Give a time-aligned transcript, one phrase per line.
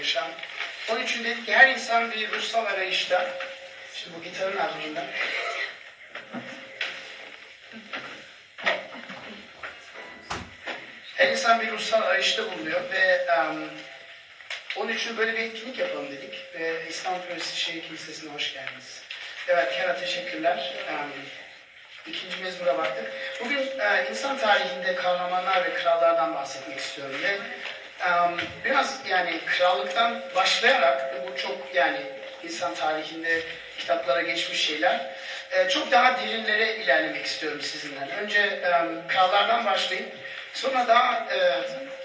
[0.00, 0.28] yaşam.
[0.90, 3.30] Onun için dedik ki her insan bir ruhsal arayışta.
[3.94, 5.04] Şimdi bu gitarın ardından.
[11.16, 13.70] Her insan bir ruhsal arayışta bulunuyor ve um,
[14.76, 16.34] onun için böyle bir etkinlik yapalım dedik.
[16.54, 19.02] Ve İstanbul Üniversitesi Şehir Kilisesi'ne hoş geldiniz.
[19.48, 20.74] Evet, Kera teşekkürler.
[20.90, 21.12] Um,
[22.06, 23.12] ikinci mezmura baktık.
[23.40, 27.38] Bugün e, insan tarihinde kahramanlar ve krallardan bahsetmek istiyorum ve
[28.64, 32.00] biraz yani krallıktan başlayarak bu çok yani
[32.44, 33.42] insan tarihinde
[33.78, 35.10] kitaplara geçmiş şeyler.
[35.50, 38.00] e, çok daha derinlere ilerlemek istiyorum sizinle.
[38.20, 38.62] Önce
[39.08, 40.08] krallardan başlayıp
[40.54, 41.62] sonra daha e,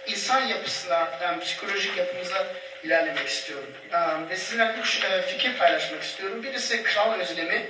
[0.07, 2.47] insan yapısına, yani psikolojik yapımıza
[2.83, 3.69] ilerlemek istiyorum.
[3.93, 6.43] Um, ve sizinle üç e, fikir paylaşmak istiyorum.
[6.43, 7.65] Birisi kral özlemi,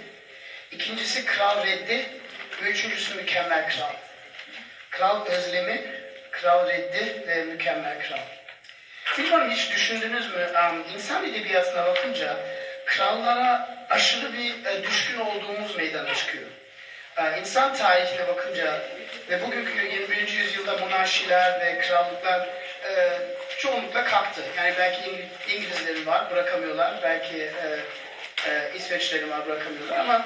[0.72, 2.10] İkincisi kral reddi
[2.62, 3.94] ve üçüncüsü mükemmel kral.
[4.90, 5.82] Kral özlemi,
[6.42, 8.20] kral reddi ve mükemmel kral.
[9.18, 10.48] Bilmiyorum hiç düşündünüz mü?
[10.94, 12.38] İnsan edebiyatına bakınca
[12.86, 16.48] krallara aşırı bir e, düşkün olduğumuz meydana çıkıyor.
[17.18, 18.82] E, insan tarihine bakınca
[19.30, 20.28] ve bugünkü 21.
[20.28, 22.48] yüzyılda monarşiler ve krallıklar
[22.90, 23.20] e,
[23.58, 24.42] çoğunlukla kalktı.
[24.58, 26.94] Yani belki İngiliz, İngilizlerin var, bırakamıyorlar.
[27.04, 27.50] Belki
[28.48, 30.26] e, İsveçlerin var, bırakamıyorlar ama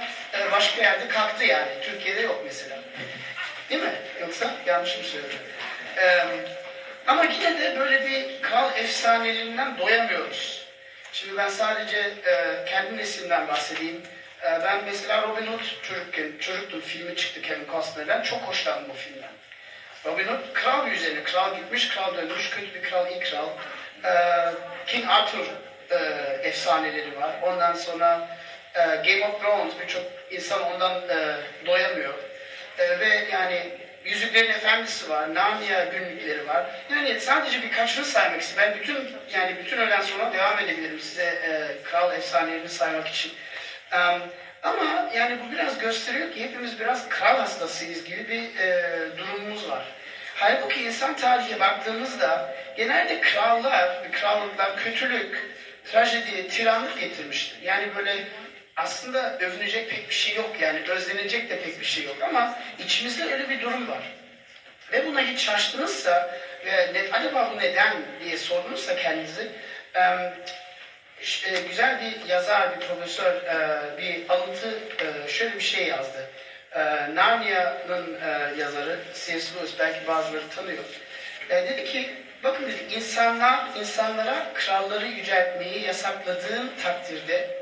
[0.51, 1.71] başka yerde kalktı yani.
[1.81, 2.77] Türkiye'de yok mesela.
[3.69, 3.93] Değil mi?
[4.21, 5.58] Yoksa yanlış mı söylüyorum?
[5.97, 6.25] E,
[7.07, 10.65] ama yine de böyle bir kral efsanelerinden doyamıyoruz.
[11.11, 14.01] Şimdi ben sadece e, kendi neslimden bahsedeyim.
[14.43, 18.21] E, ben mesela Robin Hood çocukken, çocuktum filmi çıktı Kevin Costner'den.
[18.21, 19.29] Çok hoşlandım o filmden.
[20.05, 21.23] Robin Hood kral üzerine.
[21.23, 22.49] Kral gitmiş, kral dönmüş.
[22.49, 23.49] Kötü bir kral, iyi kral.
[24.05, 24.11] E,
[24.87, 25.45] King Arthur
[25.91, 25.95] e,
[26.43, 27.31] efsaneleri var.
[27.41, 28.27] Ondan sonra
[28.75, 31.35] e, Game of Thrones birçok insan ondan e,
[31.65, 32.13] doyamıyor.
[32.77, 33.71] E, ve yani
[34.05, 36.65] Yüzüklerin Efendisi var, Narnia günlükleri var.
[36.89, 38.73] Yani sadece birkaçını saymak istiyorum.
[38.73, 38.95] Ben bütün
[39.33, 43.31] yani bütün öğlen sonra devam edebilirim size e, kral efsanelerini saymak için.
[43.93, 44.21] Um,
[44.63, 48.77] ama yani bu biraz gösteriyor ki hepimiz biraz kral hastasıyız gibi bir e,
[49.17, 49.83] durumumuz var.
[50.35, 55.49] Halbuki insan tarihe baktığımızda genelde krallar krallıklar kötülük,
[55.91, 57.61] trajedi, tiranlık getirmiştir.
[57.63, 58.25] Yani böyle
[58.79, 63.23] aslında övünecek pek bir şey yok yani özlenecek de pek bir şey yok ama içimizde
[63.23, 64.03] öyle bir durum var.
[64.91, 66.35] Ve buna hiç şaştınızsa
[66.65, 69.51] ve ne, acaba bu neden diye sordunuzsa kendinizi
[69.95, 70.31] e,
[71.21, 76.29] işte, güzel bir yazar, bir profesör e, bir alıntı e, şöyle bir şey yazdı.
[76.75, 76.79] E,
[77.15, 79.55] Narnia'nın e, yazarı C.S.
[79.55, 80.83] Lewis belki bazıları tanıyor.
[81.49, 82.09] E, dedi ki
[82.43, 87.58] bakın dedi insanlar insanlara kralları yüceltmeyi yasakladığın takdirde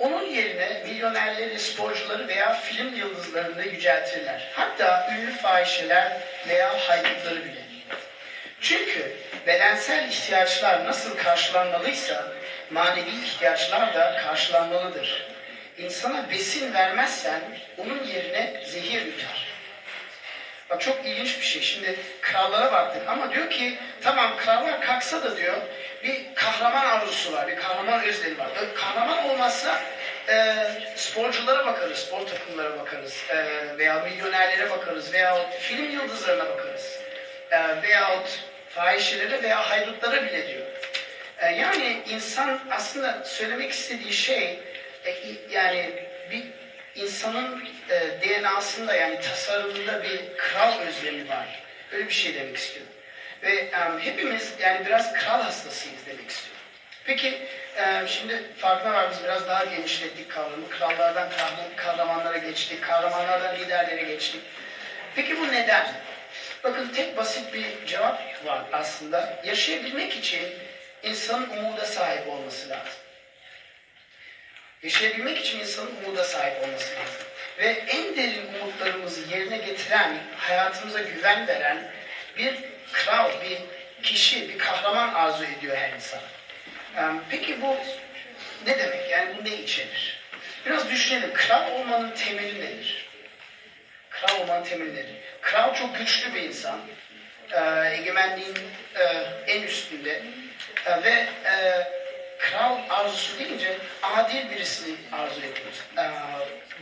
[0.00, 4.48] onun yerine milyonerleri, sporcuları veya film yıldızlarını yüceltirler.
[4.54, 6.12] Hatta ünlü fahişeler
[6.48, 7.60] veya haydutları bile.
[8.60, 9.16] Çünkü
[9.46, 12.32] bedensel ihtiyaçlar nasıl karşılanmalıysa
[12.70, 15.26] manevi ihtiyaçlar da karşılanmalıdır.
[15.78, 17.40] İnsana besin vermezsen
[17.78, 19.50] onun yerine zehir yutar.
[20.70, 21.62] Bak çok ilginç bir şey.
[21.62, 25.56] Şimdi krallara baktık ama diyor ki tamam krallar kalksa da diyor
[26.02, 28.48] bir kahraman arzusu var, bir kahraman özlemi var.
[28.56, 29.80] Ö- Kahraman olmazsa
[30.28, 30.66] e,
[30.96, 33.36] sporculara bakarız, spor takımlara bakarız e,
[33.78, 36.98] veya milyonerlere bakarız veya film yıldızlarına bakarız
[37.50, 40.66] e, veyahut fahişelere veya haydutlara bile diyor.
[41.38, 44.58] E, yani insan aslında söylemek istediği şey
[45.04, 45.14] e,
[45.50, 45.90] yani
[46.30, 46.42] bir
[46.94, 47.58] insanın
[47.90, 51.62] e, DNA'sında yani tasarımında bir kral özlemi var.
[51.92, 52.92] Öyle bir şey demek istiyorum.
[53.42, 56.60] Ve e, hepimiz yani biraz kral hastasıyız demek istiyorum.
[57.04, 57.38] Peki
[57.76, 60.70] e, şimdi farkına var biz biraz daha genişlettik kavramı.
[60.70, 64.40] Krallardan kahraman- kahramanlara geçtik, kahramanlardan liderlere geçtik.
[65.16, 65.86] Peki bu neden?
[66.64, 69.40] Bakın tek basit bir cevap var aslında.
[69.44, 70.54] Yaşayabilmek için
[71.02, 73.00] insanın umuda sahip olması lazım.
[74.82, 77.26] Yaşayabilmek için insanın umuda sahip olması lazım.
[77.58, 81.78] Ve en derin umutlarımızı yerine getiren, hayatımıza güven veren
[82.36, 82.54] bir
[82.92, 83.58] kral, bir
[84.02, 86.20] kişi, bir kahraman arzu ediyor her insan.
[87.30, 87.76] Peki bu
[88.66, 89.10] ne demek?
[89.10, 90.20] Yani bu ne içerir?
[90.66, 91.34] Biraz düşünelim.
[91.34, 93.08] Kral olmanın temeli nedir?
[94.10, 95.16] Kral olmanın temeli nedir?
[95.42, 96.80] Kral çok güçlü bir insan.
[97.92, 98.58] Egemenliğin
[99.46, 100.22] en üstünde.
[101.04, 101.26] Ve
[102.38, 105.80] kral arzusu deyince adil birisini arzu ediyoruz.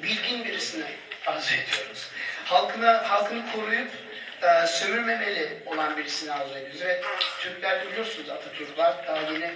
[0.02, 0.84] Bilgin birisini
[1.26, 2.08] arzu ediyoruz.
[2.44, 3.90] Halkına, halkını koruyup
[4.43, 6.85] e, sömürmemeli olan birisini arzu ediyoruz.
[6.85, 7.00] Ve
[7.40, 8.96] Türkler biliyorsunuz Atatürk var.
[9.06, 9.50] Daha yeni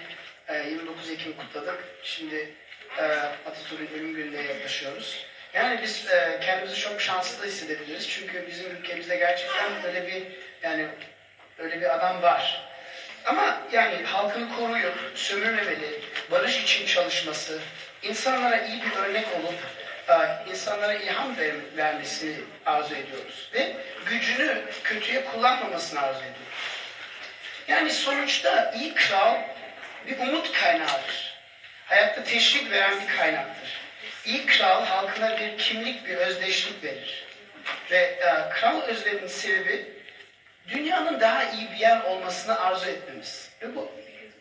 [0.48, 1.78] e, 29 Ekim kutladık.
[2.02, 2.54] Şimdi
[2.98, 3.02] e,
[3.46, 5.26] Atatürk'ün ölüm gününe yaklaşıyoruz.
[5.54, 8.08] Yani biz e, kendimizi çok şanslı hissedebiliriz.
[8.08, 10.22] Çünkü bizim ülkemizde gerçekten öyle bir
[10.62, 10.88] yani
[11.58, 12.72] öyle bir adam var.
[13.24, 16.00] Ama yani halkını koruyup, sömürmemeli,
[16.30, 17.58] barış için çalışması,
[18.02, 19.81] insanlara iyi bir örnek olup, e,
[20.50, 23.50] insanlara ilham ver- vermesini arzu ediyoruz.
[23.54, 23.76] Ve
[24.06, 26.42] gücünü kötüye kullanmamasını arzu ediyoruz.
[27.68, 29.36] Yani sonuçta iyi kral
[30.06, 31.32] bir umut kaynağıdır.
[31.86, 33.80] Hayatta teşvik veren bir kaynaktır.
[34.24, 37.24] İyi kral halkına bir kimlik, bir özdeşlik verir.
[37.90, 39.92] Ve e, kral özleminin sebebi
[40.68, 43.50] dünyanın daha iyi bir yer olmasını arzu etmemiz.
[43.62, 43.92] Ve bu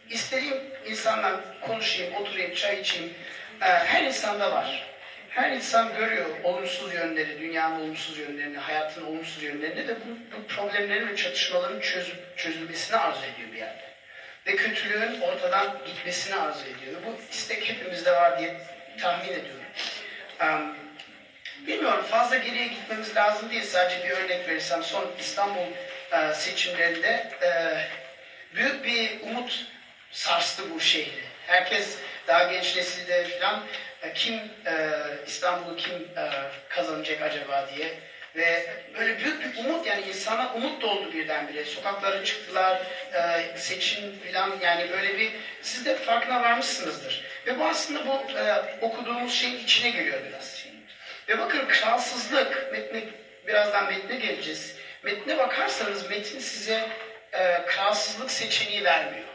[0.10, 3.14] istediğim insanla konuşayım, oturayım, çay içeyim.
[3.62, 4.91] e, her insanda var.
[5.32, 11.08] Her insan görüyor olumsuz yönleri, dünyanın olumsuz yönlerini, hayatın olumsuz yönlerini de bu, bu problemlerin
[11.08, 13.92] ve çatışmaların çözüp, çözülmesini arzu ediyor bir yerde.
[14.48, 16.94] Ve kötülüğün ortadan gitmesini arzu ediyor.
[17.06, 18.62] Bu istek hepimizde var diye
[19.00, 19.66] tahmin ediyorum.
[20.40, 20.76] Em,
[21.68, 23.64] Bilmiyorum fazla geriye gitmemiz lazım değil.
[23.64, 25.66] Sadece bir örnek verirsem son İstanbul
[26.12, 27.50] e, seçimlerinde e,
[28.56, 29.66] büyük bir umut
[30.12, 31.22] sarstı bu şehri.
[31.48, 31.98] Herkes
[32.28, 33.64] daha genç nesilde falan
[34.04, 34.36] e, kim
[34.66, 34.74] e,
[35.28, 36.30] İstanbul'u kim e,
[36.70, 38.00] kazanacak acaba diye
[38.36, 41.66] ve böyle büyük bir umut yani insana umut doldu birdenbire.
[41.66, 42.82] Sokaklara çıktılar,
[43.14, 45.32] e, seçim falan yani böyle bir
[45.62, 47.24] siz de farkına varmışsınızdır.
[47.48, 50.66] Ve bu aslında bu e, okuduğumuz şeyin içine giriyor biraz.
[51.30, 53.04] Ve bakın kralsızlık, metne,
[53.48, 54.76] birazdan metne geleceğiz.
[55.04, 56.88] Metne bakarsanız metin size
[57.34, 59.26] e, kralsızlık seçeneği vermiyor.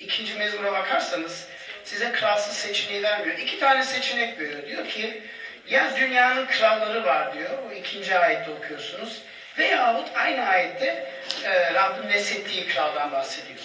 [0.00, 1.46] İkinci mezmura bakarsanız
[1.88, 3.38] size kralsız seçeneği vermiyor.
[3.38, 4.66] İki tane seçenek veriyor.
[4.66, 5.22] Diyor ki
[5.66, 7.50] ya dünyanın kralları var diyor.
[7.68, 9.22] Bu ikinci ayette okuyorsunuz.
[9.58, 11.12] Veyahut aynı ayette
[11.44, 13.58] e, Rabbin neshettiği kraldan bahsediyor.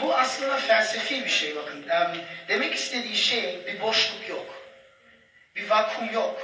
[0.00, 1.88] Bu aslında felsefi bir şey bakın.
[1.88, 2.10] Em,
[2.48, 4.54] demek istediği şey bir boşluk yok.
[5.56, 6.40] Bir vakum yok.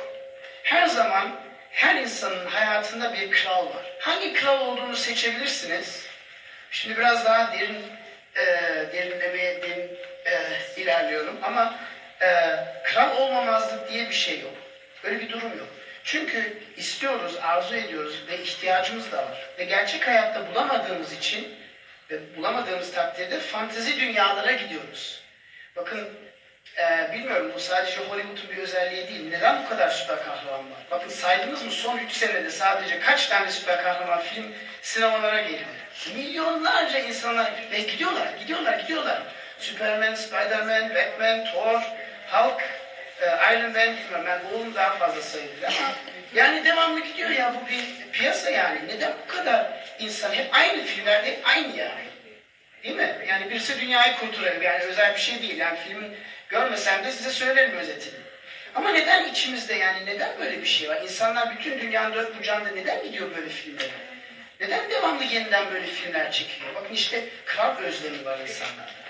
[0.62, 1.40] Her zaman
[1.70, 3.84] her insanın hayatında bir kral var.
[4.00, 6.06] Hangi kral olduğunu seçebilirsiniz.
[6.70, 7.82] Şimdi biraz daha derin
[8.36, 8.46] e,
[8.92, 11.74] derinlemeye derin, e, ilerliyorum ama
[12.22, 14.54] e, kral olmamazlık diye bir şey yok.
[15.04, 15.68] Öyle bir durum yok.
[16.04, 19.48] Çünkü istiyoruz, arzu ediyoruz ve ihtiyacımız da var.
[19.58, 21.54] Ve gerçek hayatta bulamadığımız için
[22.10, 25.22] ve bulamadığımız takdirde fantezi dünyalara gidiyoruz.
[25.76, 26.08] Bakın
[26.78, 29.30] ee, bilmiyorum bu sadece Hollywood'un bir özelliği değil.
[29.30, 30.78] Neden bu kadar süper kahraman var?
[30.90, 35.64] Bakın saydınız mı son 3 senede sadece kaç tane süper kahraman film sinemalara geldi?
[36.14, 39.22] Milyonlarca insanlar ve gidiyorlar, gidiyorlar, gidiyorlar.
[39.60, 41.80] Superman, Spiderman, Batman, Thor,
[42.30, 42.60] Hulk,
[43.20, 45.92] e, Iron Man bilmem ben oğlum daha fazla sayılır ama
[46.34, 48.88] yani devamlı gidiyor ya bu bir piyasa yani.
[48.88, 49.66] Neden bu kadar
[49.98, 52.06] insan hep aynı filmlerde hep aynı yani?
[52.82, 53.16] Değil mi?
[53.28, 54.62] Yani birisi dünyayı kurtarıyor.
[54.62, 55.58] Yani özel bir şey değil.
[55.58, 56.16] Yani filmin
[56.48, 58.14] görmesem de size söylerim özetini.
[58.74, 61.00] Ama neden içimizde yani neden böyle bir şey var?
[61.02, 63.90] İnsanlar bütün dünyanın dört bucağında neden gidiyor böyle filmlere?
[64.60, 66.74] Neden devamlı yeniden böyle filmler çekiliyor?
[66.74, 69.05] Bakın işte kral özlemi var insanlarda.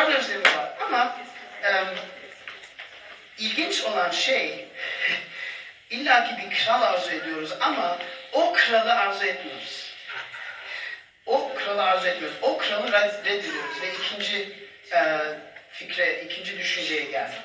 [0.00, 1.18] Özlemi var ama
[1.62, 1.86] em,
[3.38, 4.68] ilginç olan şey
[5.90, 7.98] illaki bir kral arzu ediyoruz ama
[8.32, 9.92] o kralı arzu etmiyoruz.
[11.26, 12.38] O kralı arzu etmiyoruz.
[12.42, 14.58] O kralı red- reddediyoruz ve ikinci
[14.92, 15.18] e,
[15.72, 17.38] fikre, ikinci düşünceye geldik.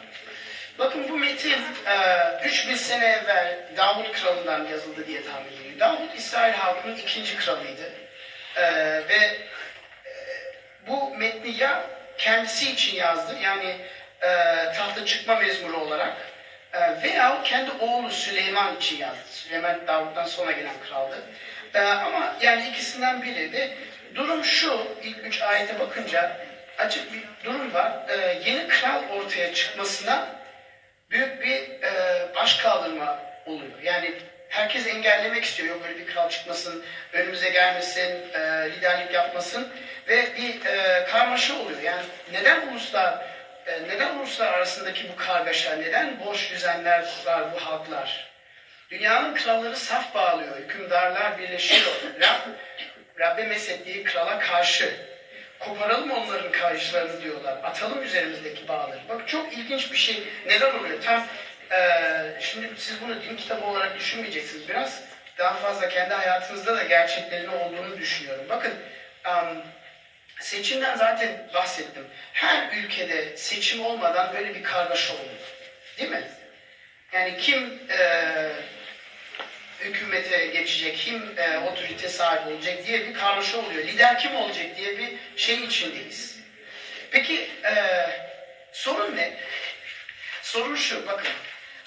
[0.79, 5.79] Bakın bu metin e, 3000 sene evvel Davut kralından yazıldı diye tahmin ediliyor.
[5.79, 7.91] Davut İsrail halkının ikinci kralıydı.
[8.55, 8.63] E,
[9.09, 10.11] ve e,
[10.87, 13.75] bu metni ya kendisi için yazdı yani
[14.21, 14.27] e,
[14.77, 16.13] tahta çıkma mezmuru olarak
[16.73, 19.27] e, veya kendi oğlu Süleyman için yazdı.
[19.31, 21.21] Süleyman Davut'tan sonra gelen kraldı.
[21.73, 23.69] E, ama yani ikisinden biri ve
[24.15, 26.37] durum şu ilk üç ayete bakınca
[26.77, 27.91] açık bir durum var.
[28.09, 30.27] E, yeni kral ortaya çıkmasına
[31.09, 31.91] büyük bir e,
[32.35, 33.79] baş kaldırma oluyor.
[33.83, 34.13] Yani
[34.49, 35.69] herkes engellemek istiyor.
[35.69, 39.67] Yok böyle bir kral çıkmasın, önümüze gelmesin, e, liderlik yapmasın
[40.07, 41.81] ve bir e, karmaşa oluyor.
[41.81, 42.01] Yani
[42.31, 43.25] neden uluslar
[43.67, 48.27] e, neden uluslar arasındaki bu kargaşa, neden boş düzenler var bu halklar?
[48.89, 51.91] Dünyanın kralları saf bağlıyor, hükümdarlar birleşiyor.
[52.21, 52.39] Rab,
[53.19, 54.93] Rabbe mesettiği krala karşı.
[55.59, 57.57] Koparalım onların kayışlarını diyorlar.
[57.63, 58.99] Atalım üzerimizdeki bağları.
[59.09, 60.23] Bak çok ilginç bir şey.
[60.45, 61.01] Neden oluyor?
[61.01, 61.23] Tam
[61.71, 64.67] eee, şimdi siz bunu din kitabı olarak düşünmeyeceksiniz.
[64.69, 65.01] Biraz
[65.37, 68.45] daha fazla kendi hayatınızda da gerçeklerini olduğunu düşünüyorum.
[68.49, 68.73] Bakın
[69.25, 69.61] em,
[70.39, 72.07] seçimden zaten bahsettim.
[72.33, 75.27] Her ülkede seçim olmadan böyle bir kargaşa oluyor.
[75.97, 76.21] Değil mi?
[77.11, 78.47] Yani kim eee
[79.79, 83.83] hükümete geçecek, kim e, otorite sahibi olacak diye bir karmaşa oluyor.
[83.83, 86.37] Lider kim olacak diye bir şeyin içindeyiz.
[87.11, 87.73] Peki e,
[88.71, 89.33] sorun ne?
[90.41, 91.29] Sorun şu, bakın.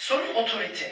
[0.01, 0.91] Sorun otorite.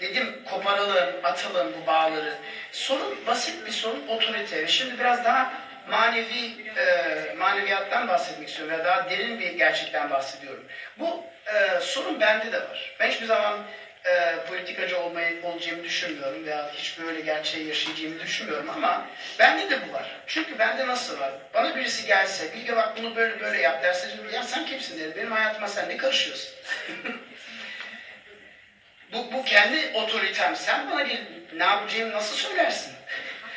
[0.00, 2.32] dedim koparalım, atalım bu bağları.
[2.72, 4.68] Sorun basit bir sorun otorite.
[4.68, 5.52] Şimdi biraz daha
[5.86, 10.64] manevi e, maneviyattan bahsetmek istiyorum veya daha derin bir gerçekten bahsediyorum.
[10.98, 11.22] Bu
[11.54, 12.92] e, sorun bende de var.
[13.00, 13.54] Ben hiçbir zaman
[14.06, 19.04] e, politikacı olmayı olacağımı düşünmüyorum veya hiç böyle gerçeği yaşayacağımı düşünmüyorum ama
[19.38, 20.06] bende de bu var.
[20.26, 21.32] Çünkü bende nasıl var?
[21.54, 25.32] Bana birisi gelse, Bilge bak bunu böyle böyle yap derse, ya sen kimsin derim, benim
[25.32, 26.50] hayatıma sen ne karışıyorsun?
[29.12, 30.56] bu, bu kendi otoritem.
[30.56, 32.92] Sen bana gelip ne yapacağımı nasıl söylersin?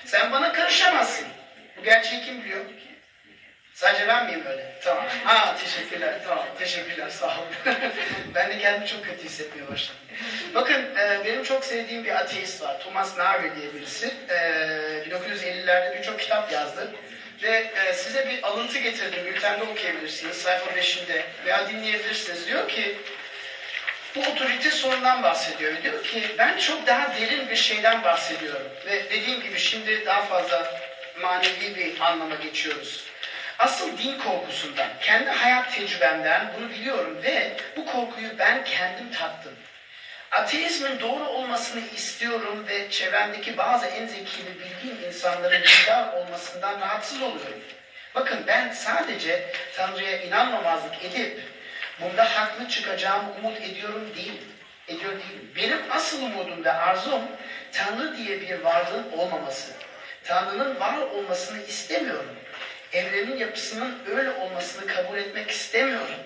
[0.06, 1.28] Sen bana karışamazsın.
[1.78, 2.66] Bu gerçeği kim biliyor?
[3.74, 4.76] Sadece ben miyim öyle?
[4.84, 5.06] Tamam.
[5.24, 6.20] Ha teşekkürler.
[6.28, 6.46] Tamam.
[6.60, 7.10] Teşekkürler.
[7.10, 7.48] Sağ olun.
[8.36, 10.02] ben de kendimi çok kötü hissetmeye başladım.
[10.56, 12.80] Bakın e, benim çok sevdiğim bir ateist var.
[12.80, 14.14] Thomas Navi diye birisi.
[14.30, 14.36] E,
[15.10, 16.96] 1950'lerde birçok kitap yazdı.
[17.44, 19.26] Ve e, size bir alıntı getirdim.
[19.26, 20.38] Bültende okuyabilirsiniz.
[20.38, 22.48] Sayfa 5'inde veya dinleyebilirsiniz.
[22.48, 22.98] Diyor ki
[24.16, 25.84] bu otorite sorundan bahsediyor.
[25.84, 28.68] Diyor ki ben çok daha derin bir şeyden bahsediyorum.
[28.86, 30.82] Ve dediğim gibi şimdi daha fazla
[31.22, 33.04] manevi bir anlama geçiyoruz.
[33.60, 39.54] Asıl din korkusundan, kendi hayat tecrübemden bunu biliyorum ve bu korkuyu ben kendim tattım.
[40.32, 47.22] Ateizmin doğru olmasını istiyorum ve çevremdeki bazı en zeki ve bilgin insanların dindar olmasından rahatsız
[47.22, 47.60] oluyorum.
[48.16, 51.40] Bakın ben sadece Tanrı'ya inanmamazlık edip
[52.02, 54.42] bunda haklı çıkacağımı umut ediyorum değil.
[54.88, 55.56] Ediyor değil.
[55.56, 57.22] Benim asıl umudum ve arzum
[57.72, 59.72] Tanrı diye bir varlığın olmaması.
[60.24, 62.36] Tanrı'nın var olmasını istemiyorum.
[62.94, 66.20] Evrenin yapısının öyle olmasını kabul etmek istemiyorum.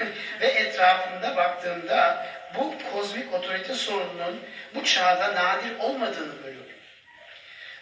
[0.40, 4.40] ve etrafımda baktığımda bu kozmik otorite sorununun
[4.74, 6.65] bu çağda nadir olmadığını görüyorum.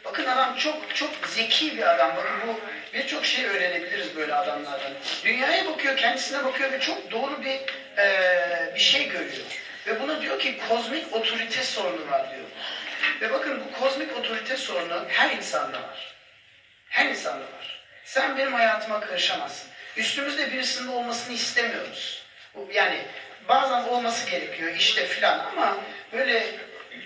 [0.05, 2.17] Bakın adam çok çok zeki bir adam.
[2.17, 2.61] Bakın bu
[2.95, 4.93] birçok şey öğrenebiliriz böyle adamlardan.
[5.25, 7.61] Dünyaya bakıyor, kendisine bakıyor ve çok doğru bir
[7.99, 9.45] e, bir şey görüyor.
[9.87, 12.47] Ve buna diyor ki kozmik otorite sorunu var diyor.
[13.21, 16.15] Ve bakın bu kozmik otorite sorunu her insanda var.
[16.89, 17.85] Her insanda var.
[18.05, 19.71] Sen benim hayatıma karışamazsın.
[19.97, 22.23] Üstümüzde birisinin olmasını istemiyoruz.
[22.73, 22.99] Yani
[23.49, 25.77] bazen olması gerekiyor işte filan ama
[26.13, 26.47] böyle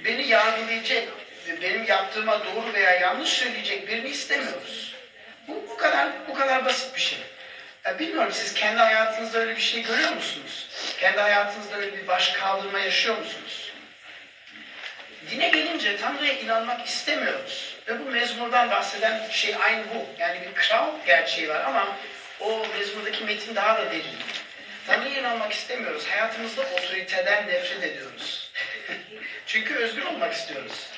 [0.05, 1.09] beni yargılayacak,
[1.62, 4.95] benim yaptığıma doğru veya yanlış söyleyecek birini istemiyoruz.
[5.49, 7.19] Bu, bu kadar bu kadar basit bir şey.
[7.85, 10.69] Ya bilmiyorum siz kendi hayatınızda öyle bir şey görüyor musunuz?
[11.00, 13.73] Kendi hayatınızda öyle bir baş kaldırma yaşıyor musunuz?
[15.31, 17.76] Dine gelince Tanrı'ya inanmak istemiyoruz.
[17.88, 20.07] Ve bu mezmurdan bahseden şey aynı bu.
[20.19, 21.97] Yani bir kral gerçeği var ama
[22.40, 24.17] o mezmurdaki metin daha da derin.
[24.87, 26.07] Tanrı'ya inanmak istemiyoruz.
[26.07, 28.50] Hayatımızda otoriteden nefret ediyoruz.
[29.47, 30.90] Çünkü özgür olmak istiyoruz.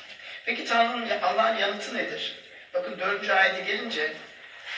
[0.45, 2.35] Peki Tanrı'nın, Allah'ın yanıtı nedir?
[2.73, 4.13] Bakın dördüncü ayete gelince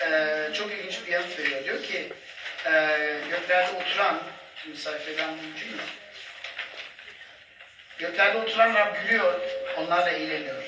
[0.02, 1.66] eee, çok ilginç bir yanıt veriyor.
[1.66, 2.10] Diyor ki
[2.66, 4.20] eee, göklerde oturan,
[4.64, 5.82] şimdi sayfadan bulacağım mı?
[8.00, 9.34] Göklerde oturan Rab gülüyor,
[9.78, 10.64] onlarla eğleniyor.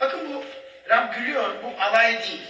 [0.00, 0.44] Bakın bu
[0.88, 2.42] Rab gülüyor, bu alay değil.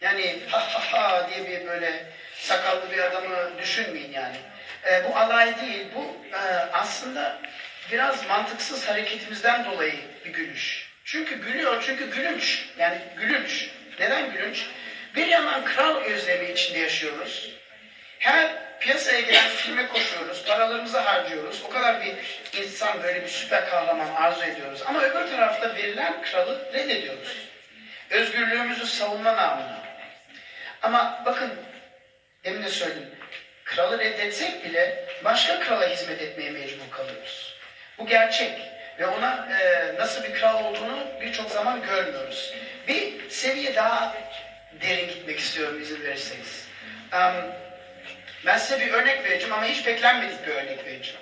[0.00, 4.36] Yani ha ha ha diye bir böyle sakallı bir adamı düşünmeyin yani.
[4.84, 6.38] Ee, bu alay değil, bu e,
[6.72, 7.38] aslında
[7.92, 9.94] biraz mantıksız hareketimizden dolayı
[10.24, 10.93] bir gülüş.
[11.04, 12.66] Çünkü gülüyor, çünkü gülünç.
[12.78, 13.70] Yani gülünç.
[13.98, 14.66] Neden gülünç?
[15.14, 17.50] Bir yandan kral özlemi içinde yaşıyoruz.
[18.18, 21.62] Her piyasaya gelen filme koşuyoruz, paralarımızı harcıyoruz.
[21.64, 22.14] O kadar bir
[22.60, 24.82] insan, böyle bir süper kahraman arzu ediyoruz.
[24.86, 27.46] Ama öbür tarafta verilen kralı reddediyoruz.
[28.10, 29.82] Özgürlüğümüzü savunma namına.
[30.82, 31.52] Ama bakın,
[32.44, 33.10] demin de söyledim.
[33.64, 37.54] Kralı reddetsek bile başka krala hizmet etmeye mecbur kalıyoruz.
[37.98, 38.73] Bu gerçek.
[38.98, 42.54] Ve ona e, nasıl bir kral olduğunu birçok zaman görmüyoruz.
[42.88, 44.14] Bir seviye daha
[44.72, 46.66] derin gitmek istiyorum izin verirseniz.
[47.12, 47.32] Em,
[48.46, 51.20] ben size bir örnek vereceğim ama hiç beklenmedik bir örnek vereceğim.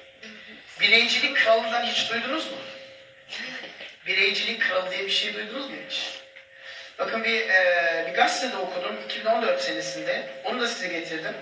[0.81, 2.59] Bireycilik kralından hiç duydunuz mu?
[4.07, 6.23] Bireycilik kralı diye bir şey duydunuz mu hiç?
[6.99, 10.29] Bakın bir, e, bir gazetede okudum 2014 senesinde.
[10.45, 11.35] Onu da size getirdim.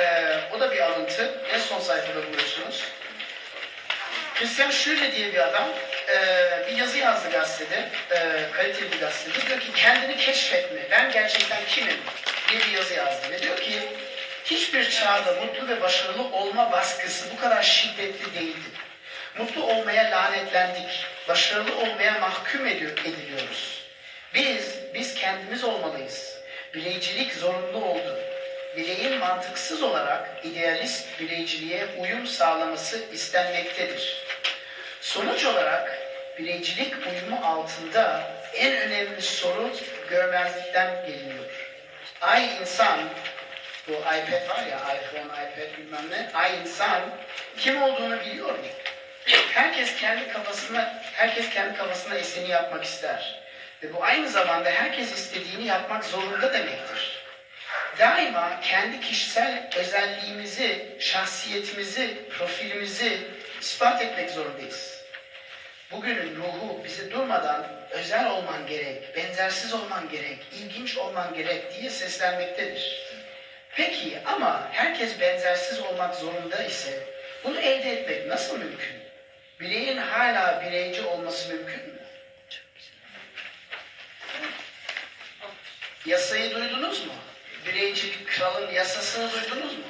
[0.00, 1.34] E, o da bir alıntı.
[1.52, 2.84] En son sayfada buluyorsunuz.
[4.40, 5.68] Christian Schüle diye bir adam
[6.08, 6.16] e,
[6.66, 8.16] bir yazı yazdı gazetede, e,
[8.52, 9.46] kaliteli bir gazetede.
[9.46, 11.96] Diyor ki kendini keşfetme, ben gerçekten kimim
[12.48, 13.30] diye bir yazı yazdı.
[13.30, 13.88] Ve diyor ki
[14.44, 18.68] hiçbir çağda mutlu ve başarılı olma baskısı bu kadar şiddetli değildi.
[19.38, 23.82] Mutlu olmaya lanetlendik, başarılı olmaya mahkum ediyor, ediliyoruz.
[24.34, 26.38] Biz, biz kendimiz olmalıyız.
[26.74, 28.29] Bireycilik zorunlu oldu.
[28.76, 34.24] Bireyin mantıksız olarak idealist bireyciliğe uyum sağlaması istenmektedir.
[35.00, 35.98] Sonuç olarak
[36.38, 39.72] bireycilik uyumu altında en önemli sorun
[40.10, 41.44] görmezlikten geliniyor.
[42.20, 42.98] Ay insan,
[43.88, 47.02] bu iPad var ya, iPhone, iPad bilmem ne, ay insan
[47.58, 48.64] kim olduğunu biliyor mu?
[49.26, 53.40] herkes kendi kafasına herkes kendi kafasına istediğini yapmak ister.
[53.82, 57.19] Ve bu aynı zamanda herkes istediğini yapmak zorunda demektir.
[58.00, 63.18] Daima kendi kişisel özelliğimizi, şahsiyetimizi, profilimizi
[63.60, 65.04] ispat etmek zorundayız.
[65.90, 73.06] Bugünün ruhu bizi durmadan özel olman gerek, benzersiz olman gerek, ilginç olman gerek diye seslenmektedir.
[73.76, 77.06] Peki ama herkes benzersiz olmak zorunda ise
[77.44, 78.96] bunu elde etmek nasıl mümkün?
[79.60, 82.00] Bireyin hala bireyci olması mümkün mü?
[86.06, 87.12] Yasayı duydunuz mu?
[87.66, 89.84] Bireycilik kralın yasasını duydunuz mu?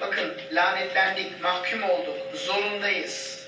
[0.00, 3.40] Bakın lanetlendik, mahkum olduk, zorundayız.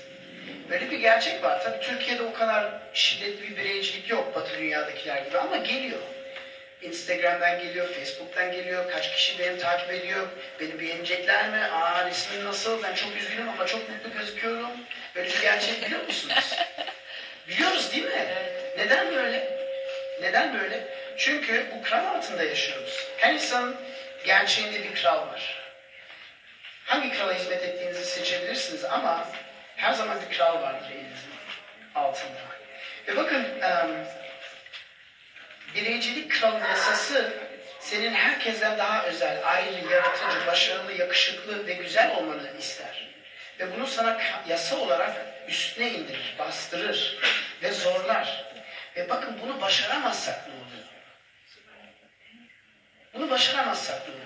[0.69, 1.63] Böyle bir gerçek var.
[1.63, 5.99] Tabii Türkiye'de o kadar şiddetli bir bireycilik yok Batı dünyadakiler gibi ama geliyor.
[6.81, 10.27] Instagram'dan geliyor, Facebook'tan geliyor, kaç kişi beni takip ediyor,
[10.59, 11.57] beni beğenecekler mi?
[11.57, 12.83] Aa resmin nasıl?
[12.83, 14.71] Ben çok üzgünüm ama çok mutlu gözüküyorum.
[15.15, 16.55] Böyle bir gerçek biliyor musunuz?
[17.47, 18.27] Biliyoruz değil mi?
[18.77, 19.57] Neden böyle?
[20.21, 20.87] Neden böyle?
[21.17, 23.07] Çünkü bu kral altında yaşıyoruz.
[23.17, 23.77] Her insanın
[24.25, 25.63] gerçeğinde bir kral var.
[26.85, 29.27] Hangi krala hizmet ettiğinizi seçebilirsiniz ama
[29.75, 31.33] her zaman bir kral vardır elinizin
[31.95, 32.37] altında.
[33.07, 33.45] Ve bakın
[35.75, 37.33] bireycilik kralın yasası
[37.79, 43.07] senin herkesten daha özel, ayrı, yaratıcı, başarılı, yakışıklı ve güzel olmanı ister.
[43.59, 44.17] Ve bunu sana
[44.47, 45.11] yasa olarak
[45.47, 47.17] üstüne indirir, bastırır
[47.61, 48.45] ve zorlar.
[48.95, 50.82] Ve bakın bunu başaramazsak ne oluyor?
[53.33, 54.23] Ne oluyor?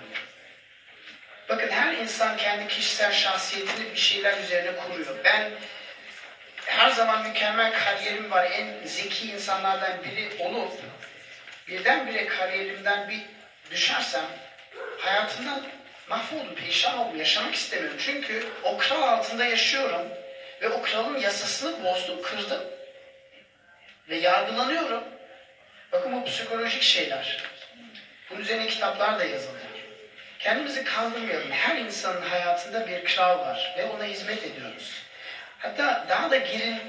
[1.49, 5.15] Bakın her insan kendi kişisel şahsiyetini bir şeyler üzerine kuruyor.
[5.23, 5.51] Ben
[6.65, 10.71] her zaman mükemmel kariyerim var, en zeki insanlardan biri olup
[11.67, 13.21] birdenbire kariyerimden bir
[13.71, 14.25] düşersem
[14.97, 15.63] hayatımdan
[16.07, 17.97] mahvoldum, perişan oldum, yaşamak istemiyorum.
[17.99, 20.07] Çünkü o kral altında yaşıyorum
[20.61, 22.63] ve o kralın yasasını bozdum, kırdım
[24.09, 25.03] ve yargılanıyorum.
[25.91, 27.56] Bakın bu psikolojik şeyler.
[28.29, 29.67] Bunun üzerine kitaplar da yazılıyor.
[30.39, 31.51] Kendimizi kandırmayalım.
[31.51, 35.03] Her insanın hayatında bir kral var ve ona hizmet ediyoruz.
[35.59, 36.79] Hatta daha da girin,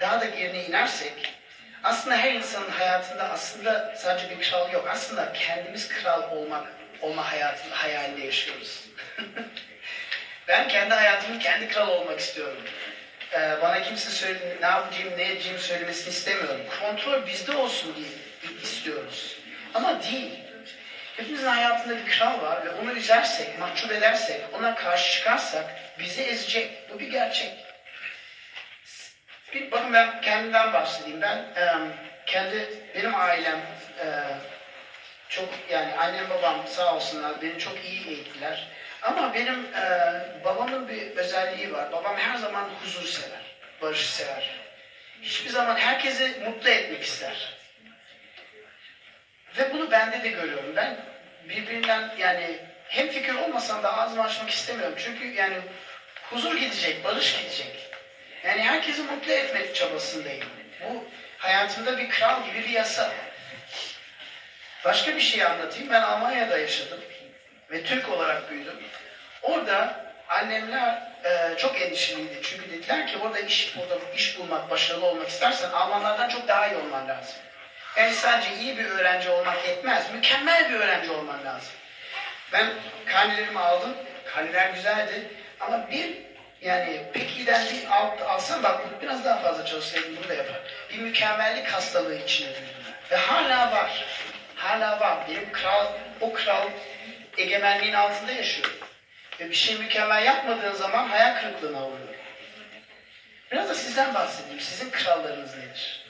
[0.00, 1.36] daha da girine inersek
[1.82, 4.88] aslında her insanın hayatında aslında sadece bir kral yok.
[4.90, 6.66] Aslında kendimiz kral olmak
[7.00, 8.80] olma hayatı hayalinde yaşıyoruz.
[10.48, 12.58] ben kendi hayatımın kendi kral olmak istiyorum.
[13.32, 16.60] Ee, bana kimse söyle, ne yapacağım, ne edeceğim söylemesini istemiyorum.
[16.80, 18.08] Kontrol bizde olsun diye
[18.62, 19.36] istiyoruz.
[19.76, 20.30] Ama değil.
[21.16, 25.64] Hepimizin hayatında bir kral var ve onu üzersek, mahcup edersek, ona karşı çıkarsak
[25.98, 26.90] bizi ezecek.
[26.90, 27.50] Bu bir gerçek.
[29.52, 31.20] Bir, bakın ben kendimden bahsedeyim.
[31.20, 31.76] Ben e,
[32.26, 33.58] kendi, benim ailem
[34.00, 34.06] e,
[35.28, 38.68] çok yani annem babam sağ olsunlar beni çok iyi eğittiler.
[39.02, 39.84] Ama benim e,
[40.44, 41.92] babamın bir özelliği var.
[41.92, 43.40] Babam her zaman huzur sever,
[43.82, 44.50] barış sever.
[45.22, 47.56] Hiçbir zaman herkesi mutlu etmek ister.
[49.58, 50.76] Ve bunu bende de görüyorum.
[50.76, 50.96] Ben
[51.48, 54.94] birbirinden yani hem fikir olmasam da ağzımı açmak istemiyorum.
[54.98, 55.56] Çünkü yani
[56.30, 57.90] huzur gidecek, barış gidecek.
[58.44, 60.44] Yani herkesi mutlu etmek çabasındayım.
[60.84, 61.04] Bu
[61.38, 63.12] hayatımda bir kral gibi bir yasa.
[64.84, 65.90] Başka bir şey anlatayım.
[65.90, 67.00] Ben Almanya'da yaşadım
[67.70, 68.76] ve Türk olarak büyüdüm.
[69.42, 72.40] Orada annemler e, çok endişeliydi.
[72.42, 76.76] Çünkü dediler ki orada iş, orada iş bulmak, başarılı olmak istersen Almanlardan çok daha iyi
[76.76, 77.36] olman lazım.
[77.96, 80.12] Yani sadece iyi bir öğrenci olmak yetmez.
[80.14, 81.72] Mükemmel bir öğrenci olman lazım.
[82.52, 82.70] Ben
[83.06, 83.96] karnelerimi aldım.
[84.24, 85.28] Karneler güzeldi.
[85.60, 86.10] Ama bir
[86.60, 90.60] yani pek iyiden bir alt, alsam bak biraz daha fazla çalışsaydım bunu da yapar.
[90.90, 92.48] Bir mükemmellik hastalığı içine.
[93.10, 94.04] Ve hala var.
[94.56, 95.18] Hala var.
[95.28, 95.86] Benim kral,
[96.20, 96.68] o kral
[97.36, 98.70] egemenliğin altında yaşıyor.
[99.40, 102.14] Ve bir şey mükemmel yapmadığın zaman hayal kırıklığına uğruyor.
[103.52, 104.60] Biraz da sizden bahsedeyim.
[104.60, 106.05] Sizin krallarınız nedir?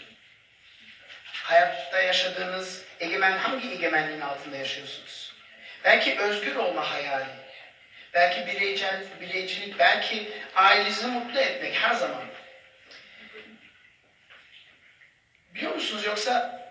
[1.46, 5.32] Hayatta yaşadığınız egemen hangi egemenliğin altında yaşıyorsunuz?
[5.84, 7.28] Belki özgür olma hayali,
[8.14, 12.22] belki bireycel, bireycilik, belki ailenizi mutlu etmek her zaman.
[15.54, 16.62] Biliyor musunuz yoksa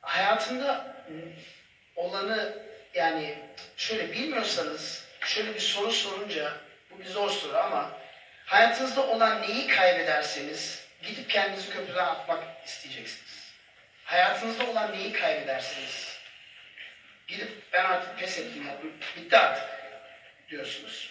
[0.00, 0.96] hayatında
[1.96, 2.58] olanı
[2.94, 3.38] yani
[3.76, 6.52] şöyle bilmiyorsanız şöyle bir soru sorunca
[6.90, 7.90] bu bir zor soru ama
[8.46, 13.29] hayatınızda olan neyi kaybederseniz gidip kendinizi köprüden atmak isteyeceksiniz.
[14.10, 16.18] Hayatınızda olan neyi kaybederseniz
[17.26, 18.66] gidip ben artık pes ettim
[19.16, 19.64] bitti artık
[20.48, 21.10] diyorsunuz.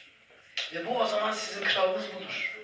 [0.74, 2.56] Ve bu o zaman sizin kralınız budur.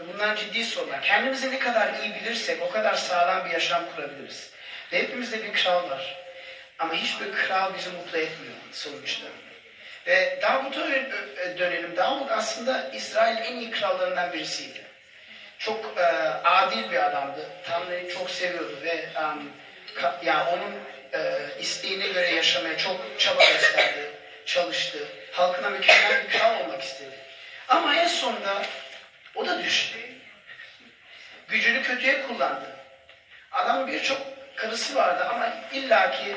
[0.00, 1.02] Ve bunlar ciddi sorular.
[1.02, 4.50] Kendimizi ne kadar iyi bilirsek o kadar sağlam bir yaşam kurabiliriz.
[4.92, 6.16] Ve hepimizde bir kral var.
[6.78, 9.26] Ama hiçbir kral bizi mutlu etmiyor sonuçta.
[10.06, 10.88] Ve Davut'a
[11.58, 11.96] dönelim.
[11.96, 14.85] Davut aslında İsrail'in en iyi krallarından birisiydi.
[15.58, 16.02] Çok e,
[16.44, 17.46] adil bir adamdı.
[17.64, 19.52] Tanrı'yı çok seviyordu ve um,
[19.96, 20.74] ka- ya onun
[21.14, 24.10] e, isteğine göre yaşamaya çok çaba gösterdi,
[24.46, 24.98] çalıştı.
[25.32, 27.14] Halkına mükemmel bir kral olmak istedi.
[27.68, 28.62] Ama en sonunda
[29.34, 29.96] o da düştü.
[31.48, 32.70] Gücünü kötüye kullandı.
[33.52, 34.18] Adamın birçok
[34.56, 36.34] karısı vardı ama illaki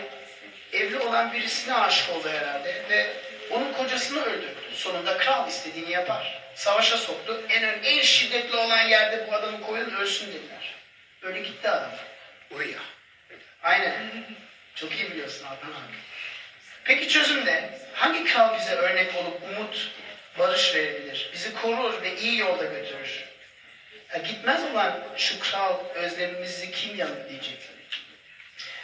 [0.74, 3.08] evli olan birisine aşık oldu herhalde ve
[3.50, 4.74] onun kocasını öldürdü.
[4.74, 6.40] Sonunda kral istediğini yapar.
[6.60, 7.41] Savaşa soktu.
[7.50, 10.76] En en şiddetli olan yerde bu adamı koyun ölsün dediler.
[11.24, 11.91] Böyle gitti adam.
[12.52, 12.80] Uriya.
[13.63, 13.93] Aynen.
[14.76, 15.95] Çok iyi biliyorsun Adnan abi.
[16.84, 17.80] Peki çözüm ne?
[17.93, 19.91] Hangi kral bize örnek olup umut,
[20.38, 21.30] barış verebilir?
[21.34, 23.24] Bizi korur ve iyi yolda götürür.
[24.13, 27.58] Ya gitmez olan şu kral özlemimizi kim yanıtlayacak?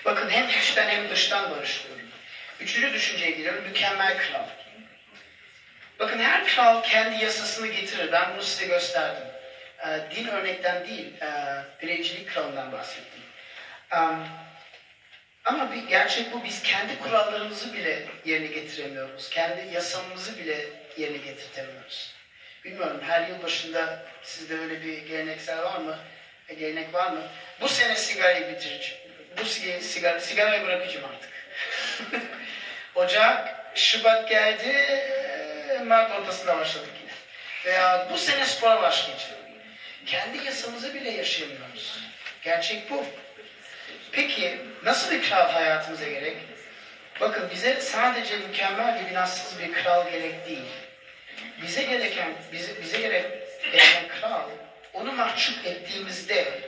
[0.06, 1.82] Bakın hem içten hem dıştan barış.
[2.60, 3.64] Üçüncü düşünceye giriyorum.
[3.64, 4.65] Mükemmel kral.
[6.00, 8.12] Bakın her kral kendi yasasını getirir.
[8.12, 9.24] Ben bunu size gösterdim.
[9.86, 11.28] Ee, din örnekten değil, e,
[11.82, 13.22] bireycilik kralından bahsettim.
[13.92, 14.28] Am,
[15.46, 19.30] ama bir gerçek bu biz kendi kurallarımızı bile yerine getiremiyoruz.
[19.30, 20.66] Kendi yasamızı bile
[20.98, 22.14] yerine getirtemiyoruz.
[22.66, 25.98] Bilmiyorum her yıl başında sizde öyle bir geleneksel var mı?
[26.50, 27.22] E, gelenek var mı?
[27.62, 29.02] Bu sene sigarayı bitireceğim.
[29.38, 31.30] Bu sig- sigara, sigarayı bırakacağım artık.
[32.96, 35.25] Ocak, Şubat geldi, e,
[35.88, 37.12] Mart ortasında başladık yine.
[37.66, 39.42] Veya bu sene spora başlayacağım.
[40.06, 42.00] Kendi yasamızı bile yaşayamıyoruz.
[42.44, 43.06] Gerçek bu.
[44.12, 46.38] Peki nasıl bir kral hayatımıza gerek?
[47.22, 50.66] Bakın bize sadece mükemmel ve günahsız bir kral gerek değil.
[51.62, 53.26] Bize gereken, bize, bize gerek,
[53.72, 54.50] gereken kral,
[54.94, 56.60] onu mahcup ettiğimizde,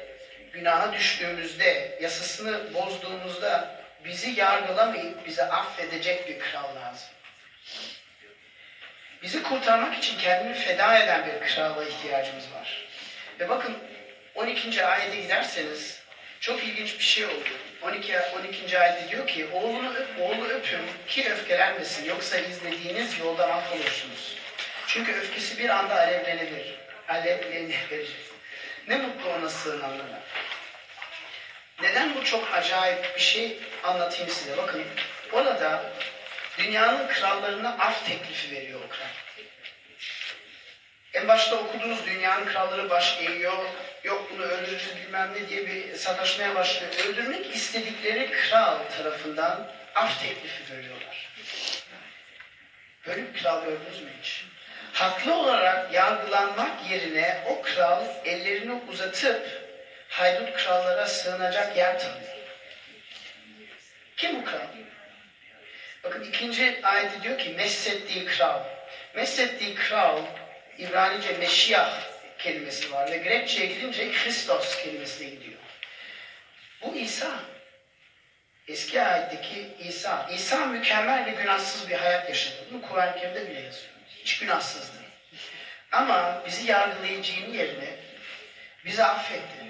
[0.53, 7.09] günaha düştüğümüzde, yasasını bozduğumuzda bizi yargılamayıp bize affedecek bir kral lazım.
[9.23, 12.87] Bizi kurtarmak için kendini feda eden bir krala ihtiyacımız var.
[13.39, 13.77] Ve bakın
[14.35, 14.85] 12.
[14.85, 16.01] ayete giderseniz
[16.39, 17.49] çok ilginç bir şey oldu.
[17.81, 18.15] 12.
[18.39, 18.79] 12.
[18.79, 24.37] ayette diyor ki oğlunu öp, oğlu öpün ki öfkelenmesin yoksa izlediğiniz yolda mahvolursunuz.
[24.87, 26.75] Çünkü öfkesi bir anda alevlenebilir.
[27.09, 28.09] Alevlenebilir.
[28.87, 30.21] Ne mutlu ona sığınanlara.
[31.81, 34.57] Neden bu çok acayip bir şey anlatayım size.
[34.57, 34.83] Bakın
[35.31, 35.83] orada
[36.57, 39.07] dünyanın krallarına af teklifi veriyor o kral.
[41.13, 43.65] En başta okuduğunuz dünyanın kralları baş eğiyor,
[44.03, 46.91] yok bunu öldüreceğiz bilmem ne diye bir sataşmaya başlıyor.
[47.07, 51.29] Öldürmek istedikleri kral tarafından af teklifi veriyorlar.
[53.07, 54.45] Böyle bir kral gördünüz mü hiç?
[54.93, 59.67] Haklı olarak yargılanmak yerine o kral ellerini uzatıp
[60.09, 62.37] haydut krallara sığınacak yer tanıyor.
[64.17, 64.86] Kim bu kral?
[66.07, 68.63] Bakın ikinci ayette diyor ki messettiği kral.
[69.15, 70.23] Messettiği kral
[70.77, 72.01] İbranice Meşiyah
[72.37, 75.59] kelimesi var ve Grekçe'ye gidince Christos kelimesine gidiyor.
[76.81, 77.39] Bu İsa.
[78.67, 80.29] Eski ayetteki İsa.
[80.31, 82.55] İsa mükemmel ve günahsız bir hayat yaşadı.
[82.71, 83.93] Bunu Kur'an-ı Kerim'de bile yazıyor.
[84.19, 84.97] Hiç günahsızdı.
[85.91, 87.95] Ama bizi yargılayacağının yerine
[88.85, 89.65] bizi affetti.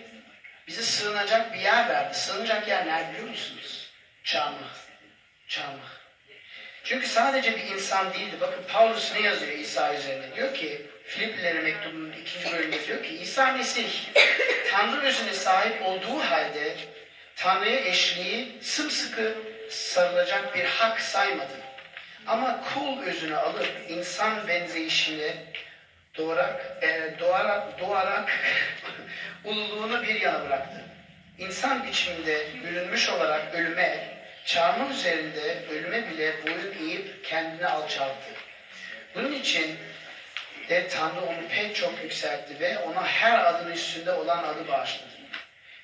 [0.68, 2.18] Bize sığınacak bir yer verdi.
[2.18, 3.92] Sığınacak yer nerede biliyor musunuz?
[4.24, 4.74] Çarmıh.
[5.48, 5.97] Çarmıh.
[6.88, 8.36] Çünkü sadece bir insan değildi.
[8.42, 10.36] Bakın Paulus ne yazıyor İsa üzerine?
[10.36, 13.90] Diyor ki Filiplilere mektubunun ikinci bölümünde diyor ki İsa Mesih
[14.72, 16.76] Tanrı özüne sahip olduğu halde
[17.36, 19.36] Tanrı'ya eşliği sımsıkı
[19.70, 21.54] sarılacak bir hak saymadı.
[22.28, 25.32] Ama kul özünü alıp insan benzeyişini
[26.18, 28.32] doğarak, e, doğarak, doğarak
[29.44, 30.84] ululuğunu bir yana bıraktı.
[31.38, 34.17] İnsan biçiminde bürünmüş olarak ölüme,
[34.48, 38.32] çarmıh üzerinde ölüme bile boyun eğip kendini alçalttı.
[39.16, 39.78] Bunun için
[40.70, 45.08] de Tanrı onu pek çok yükseltti ve ona her adın üstünde olan adı bağışladı.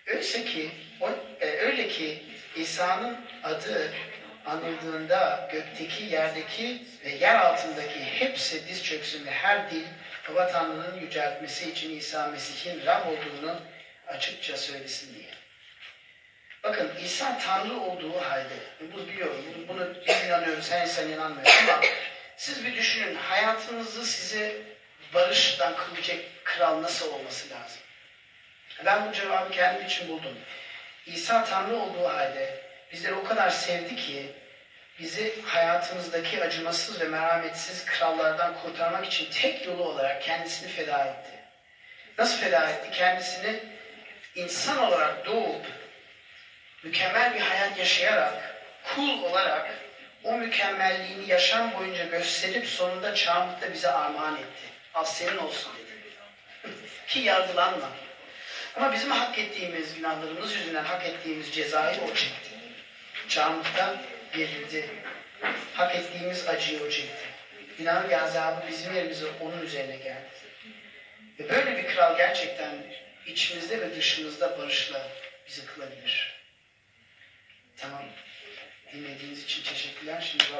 [0.08, 0.72] Öyleyse ki,
[1.02, 1.10] o,
[1.42, 2.24] e, öyle ki
[2.56, 3.94] İsa'nın adı
[4.46, 9.84] anıldığında gökteki, yerdeki ve yer altındaki hepsi diz çöksün ve her dil
[10.30, 13.60] Baba Tanrı'nın yüceltmesi için İsa Mesih'in Rab olduğunu
[14.08, 15.43] açıkça söylesin diye.
[16.64, 18.54] Bakın İsa Tanrı olduğu halde,
[18.92, 21.82] bunu biliyorum, bunu, bunu biz inanıyoruz, her insan inanmıyor ama
[22.38, 24.56] siz bir düşünün, hayatınızı size
[25.14, 27.82] barıştan kılacak kral nasıl olması lazım?
[28.86, 30.34] Ben bu cevabı kendim için buldum.
[31.06, 34.32] İsa Tanrı olduğu halde bizleri o kadar sevdi ki
[35.00, 41.40] bizi hayatımızdaki acımasız ve merhametsiz krallardan kurtarmak için tek yolu olarak kendisini feda etti.
[42.18, 42.92] Nasıl feda etti?
[42.92, 43.60] Kendisini
[44.36, 45.83] insan olarak doğup
[46.84, 49.72] mükemmel bir hayat yaşayarak kul olarak
[50.24, 54.74] o mükemmelliğini yaşam boyunca gösterip sonunda çarmıhta bize armağan etti.
[54.94, 56.74] Al senin olsun dedi.
[57.08, 57.90] ki yargılanma.
[58.76, 62.50] Ama bizim hak ettiğimiz günahlarımız yüzünden hak ettiğimiz cezayı o çekti.
[63.28, 63.96] Çarmıhta
[64.34, 64.90] gerildi.
[65.74, 67.26] Hak ettiğimiz acıyı o çekti.
[67.78, 70.30] Günahın gazabı bizim yerimize onun üzerine geldi.
[71.40, 72.76] Ve böyle bir kral gerçekten
[73.26, 75.08] içimizde ve dışımızda barışla
[75.48, 76.43] bizi kılabilir.
[77.78, 78.04] Tamam.
[78.94, 80.22] Dinlediğiniz için teşekkürler.
[80.32, 80.54] Şimdi